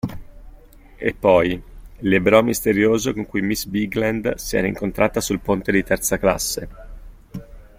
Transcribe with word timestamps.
E 0.97 1.13
poi: 1.13 1.61
l'ebreo 1.99 2.41
misterioso 2.41 3.13
con 3.13 3.27
cui 3.27 3.41
miss 3.43 3.65
Bigland 3.65 4.33
si 4.33 4.57
era 4.57 4.65
incontrata 4.65 5.21
sul 5.21 5.41
ponte 5.41 5.71
di 5.71 5.83
terza 5.83 6.17
classe. 6.17 6.69